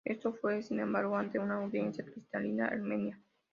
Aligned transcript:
Esto 0.03 0.33
fue, 0.33 0.63
sin 0.63 0.79
embargo, 0.79 1.15
ante 1.15 1.37
una 1.37 1.57
audiencia 1.61 2.03
cristiana 2.03 2.65
armenia. 2.65 3.21